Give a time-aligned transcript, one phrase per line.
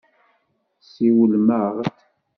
[0.91, 1.85] Siwlem-aɣ-d.